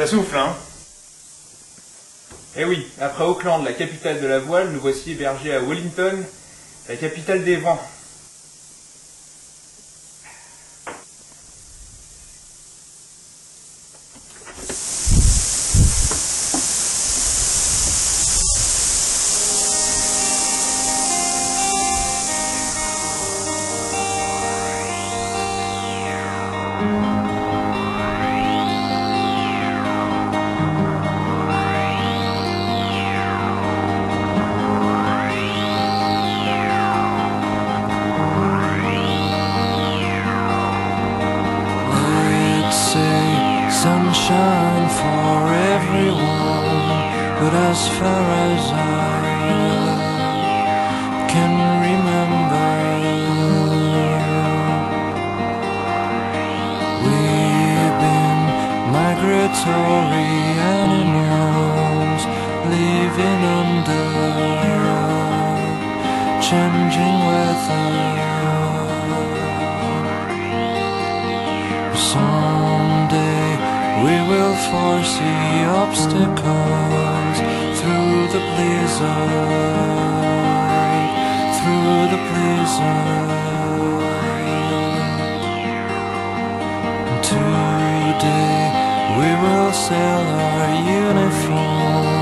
Ça 0.00 0.06
souffle, 0.06 0.38
hein 0.38 0.56
Eh 2.56 2.64
oui, 2.64 2.86
après 3.02 3.22
Auckland, 3.22 3.62
la 3.62 3.74
capitale 3.74 4.18
de 4.22 4.26
la 4.26 4.38
voile, 4.38 4.70
nous 4.70 4.80
voici 4.80 5.12
hébergés 5.12 5.52
à 5.52 5.60
Wellington, 5.60 6.24
la 6.88 6.96
capitale 6.96 7.44
des 7.44 7.56
vents. 7.56 7.78
Sunshine 44.30 44.88
for 45.00 45.38
everyone, 45.74 47.00
but 47.40 47.52
as 47.70 47.80
far 47.98 48.24
as 48.50 48.64
I 48.72 49.18
can 51.32 51.52
remember, 51.86 52.72
we've 57.04 57.96
been 58.04 58.40
migratory 58.98 60.32
animals 60.78 62.22
living 62.74 63.42
under 63.60 64.06
changing 66.48 67.18
weather. 67.28 68.79
Foresee 74.68 75.64
obstacles 75.82 77.36
through 77.78 78.28
the 78.34 78.42
blizzard, 78.50 79.60
through 81.56 82.00
the 82.12 82.20
blizzard. 82.28 83.30
Today 87.22 88.60
we 89.18 89.30
will 89.42 89.72
sell 89.72 90.24
our 90.44 90.68
uniform 91.04 92.16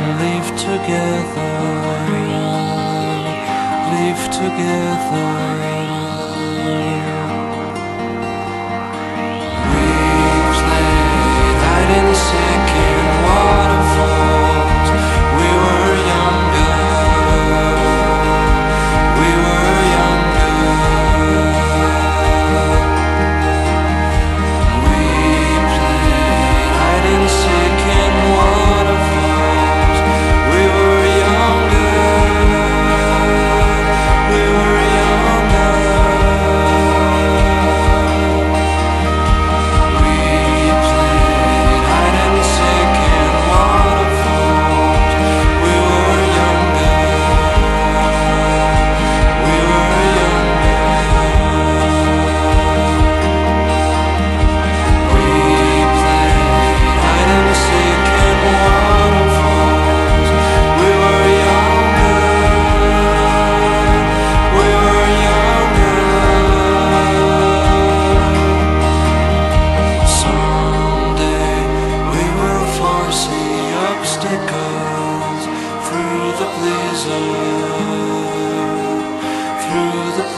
and 0.00 0.12
live 0.24 0.48
together, 0.68 1.54
live 3.94 4.22
together. 4.42 5.60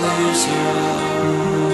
Blizzard. 0.02 1.71